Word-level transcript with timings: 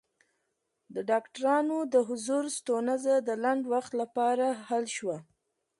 د 0.93 0.95
ډاکټرانو 1.09 1.77
د 1.93 1.95
حضور 2.07 2.43
ستونزه 2.57 3.13
د 3.27 3.29
لنډ 3.43 3.63
وخت 3.73 3.91
لپاره 4.01 4.45
حل 4.67 4.85
شوه. 4.97 5.17